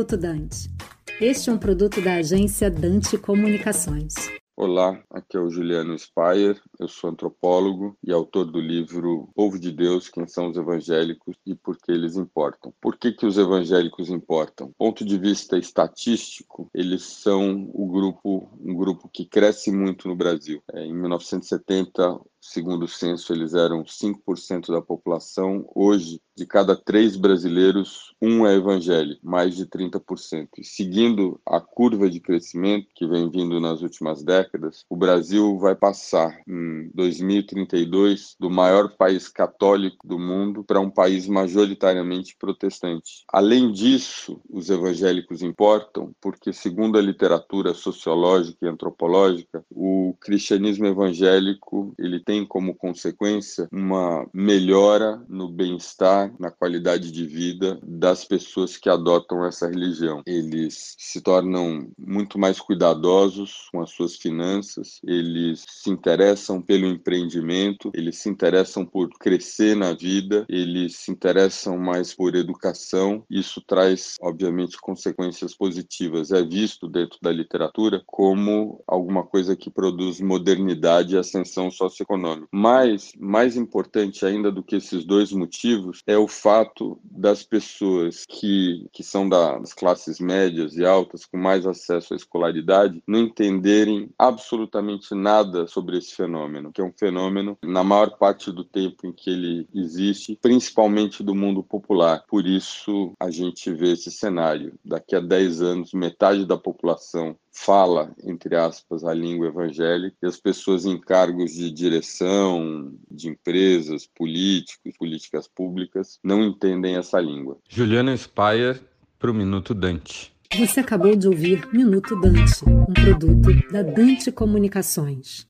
Minuto 0.00 0.16
Dante. 0.16 0.70
Este 1.20 1.50
é 1.50 1.52
um 1.52 1.58
produto 1.58 2.00
da 2.00 2.14
agência 2.14 2.70
Dante 2.70 3.18
Comunicações. 3.18 4.14
Olá, 4.56 5.02
aqui 5.10 5.36
é 5.36 5.40
o 5.40 5.50
Juliano 5.50 5.98
Speyer, 5.98 6.60
eu 6.78 6.86
sou 6.88 7.10
antropólogo 7.10 7.96
e 8.02 8.12
autor 8.12 8.44
do 8.44 8.60
livro 8.60 9.30
Povo 9.34 9.58
de 9.58 9.70
Deus, 9.70 10.08
Quem 10.08 10.26
são 10.26 10.50
os 10.50 10.56
Evangélicos 10.56 11.34
e 11.46 11.54
por 11.54 11.78
que 11.78 11.92
eles 11.92 12.16
importam. 12.16 12.72
Por 12.80 12.98
que, 12.98 13.12
que 13.12 13.24
os 13.24 13.38
evangélicos 13.38 14.10
importam? 14.10 14.70
Ponto 14.76 15.04
de 15.04 15.18
vista 15.18 15.56
estatístico, 15.56 16.68
eles 16.74 17.02
são 17.04 17.70
o 17.72 17.86
grupo, 17.86 18.50
um 18.60 18.74
grupo 18.74 19.08
que 19.10 19.24
cresce 19.24 19.70
muito 19.72 20.08
no 20.08 20.16
Brasil. 20.16 20.62
É, 20.72 20.84
em 20.84 20.94
1970, 20.94 22.20
segundo 22.40 22.84
o 22.84 22.88
censo, 22.88 23.32
eles 23.32 23.54
eram 23.54 23.84
5% 23.84 24.72
da 24.72 24.80
população. 24.80 25.68
Hoje, 25.74 26.20
de 26.36 26.46
cada 26.46 26.74
três 26.74 27.16
brasileiros, 27.16 28.14
um 28.20 28.46
é 28.46 28.54
evangélico, 28.54 29.20
mais 29.22 29.54
de 29.54 29.66
30%. 29.66 30.48
E 30.58 30.64
seguindo 30.64 31.38
a 31.44 31.60
curva 31.60 32.08
de 32.08 32.18
crescimento 32.18 32.88
que 32.94 33.06
vem 33.06 33.30
vindo 33.30 33.60
nas 33.60 33.82
últimas 33.82 34.22
décadas, 34.22 34.84
o 34.88 34.96
Brasil 34.96 35.58
vai 35.58 35.74
passar 35.74 36.40
em 36.48 36.90
2032 36.94 38.36
do 38.40 38.48
maior 38.48 38.96
país 38.96 39.28
católico 39.28 40.06
do 40.06 40.18
mundo 40.18 40.64
para 40.64 40.80
um 40.80 40.90
país 40.90 41.28
majoritariamente 41.28 42.36
protestante. 42.36 43.24
Além 43.30 43.70
disso, 43.70 44.40
os 44.48 44.70
evangélicos 44.70 45.42
importam 45.42 46.14
porque, 46.20 46.52
segundo 46.52 46.98
a 46.98 47.02
literatura 47.02 47.74
sociológica 47.74 48.64
e 48.64 48.68
antropológica, 48.68 49.64
o 49.70 50.14
cristianismo 50.20 50.86
evangélico 50.86 51.94
ele 51.98 52.20
tem 52.30 52.46
como 52.46 52.76
consequência 52.76 53.68
uma 53.72 54.24
melhora 54.32 55.20
no 55.28 55.48
bem-estar, 55.48 56.32
na 56.38 56.48
qualidade 56.48 57.10
de 57.10 57.26
vida 57.26 57.80
das 57.82 58.24
pessoas 58.24 58.76
que 58.76 58.88
adotam 58.88 59.44
essa 59.44 59.66
religião. 59.66 60.22
Eles 60.24 60.94
se 60.96 61.20
tornam 61.20 61.90
muito 61.98 62.38
mais 62.38 62.60
cuidadosos 62.60 63.68
com 63.72 63.80
as 63.82 63.90
suas 63.90 64.14
finanças, 64.14 65.00
eles 65.02 65.64
se 65.68 65.90
interessam 65.90 66.62
pelo 66.62 66.86
empreendimento, 66.86 67.90
eles 67.92 68.18
se 68.18 68.28
interessam 68.28 68.86
por 68.86 69.08
crescer 69.18 69.74
na 69.74 69.92
vida, 69.92 70.46
eles 70.48 70.98
se 70.98 71.10
interessam 71.10 71.76
mais 71.76 72.14
por 72.14 72.36
educação. 72.36 73.24
Isso 73.28 73.60
traz, 73.60 74.18
obviamente, 74.22 74.80
consequências 74.80 75.52
positivas. 75.52 76.30
É 76.30 76.44
visto 76.44 76.86
dentro 76.86 77.18
da 77.20 77.32
literatura 77.32 78.00
como 78.06 78.84
alguma 78.86 79.24
coisa 79.24 79.56
que 79.56 79.68
produz 79.68 80.20
modernidade 80.20 81.16
e 81.16 81.18
ascensão 81.18 81.72
socioeconômica 81.72 82.19
econômico. 82.20 82.48
Mas, 82.52 83.12
mais 83.18 83.56
importante 83.56 84.24
ainda 84.24 84.52
do 84.52 84.62
que 84.62 84.76
esses 84.76 85.04
dois 85.04 85.32
motivos, 85.32 86.02
é 86.06 86.16
o 86.16 86.28
fato 86.28 87.00
das 87.04 87.42
pessoas 87.42 88.24
que, 88.28 88.86
que 88.92 89.02
são 89.02 89.28
das 89.28 89.72
classes 89.72 90.20
médias 90.20 90.76
e 90.76 90.84
altas, 90.84 91.24
com 91.24 91.38
mais 91.38 91.66
acesso 91.66 92.12
à 92.12 92.16
escolaridade, 92.16 93.02
não 93.06 93.20
entenderem 93.20 94.10
absolutamente 94.18 95.14
nada 95.14 95.66
sobre 95.66 95.96
esse 95.96 96.14
fenômeno, 96.14 96.72
que 96.72 96.80
é 96.80 96.84
um 96.84 96.92
fenômeno, 96.92 97.56
na 97.62 97.82
maior 97.82 98.18
parte 98.18 98.52
do 98.52 98.64
tempo 98.64 99.06
em 99.06 99.12
que 99.12 99.30
ele 99.30 99.68
existe, 99.74 100.38
principalmente 100.40 101.22
do 101.22 101.34
mundo 101.34 101.62
popular. 101.62 102.24
Por 102.28 102.46
isso, 102.46 103.14
a 103.18 103.30
gente 103.30 103.72
vê 103.72 103.92
esse 103.92 104.10
cenário. 104.10 104.74
Daqui 104.84 105.16
a 105.16 105.20
10 105.20 105.62
anos, 105.62 105.92
metade 105.92 106.44
da 106.44 106.56
população 106.56 107.36
fala, 107.52 108.14
entre 108.24 108.56
aspas, 108.56 109.04
a 109.04 109.12
língua 109.12 109.48
evangélica 109.48 110.16
e 110.22 110.26
as 110.26 110.38
pessoas 110.38 110.84
em 110.84 110.98
cargos 110.98 111.52
de 111.52 111.70
direção 111.70 112.92
de 113.10 113.28
empresas, 113.28 114.06
políticos, 114.06 114.94
políticas 114.98 115.48
públicas, 115.48 116.18
não 116.22 116.42
entendem 116.42 116.96
essa 116.96 117.20
língua. 117.20 117.58
Juliana 117.68 118.16
Speyer 118.16 118.80
para 119.18 119.30
o 119.30 119.34
Minuto 119.34 119.74
Dante. 119.74 120.32
Você 120.56 120.80
acabou 120.80 121.14
de 121.14 121.28
ouvir 121.28 121.68
Minuto 121.72 122.18
Dante, 122.20 122.64
um 122.66 122.84
produto 122.86 123.70
da 123.70 123.82
Dante 123.82 124.32
Comunicações. 124.32 125.46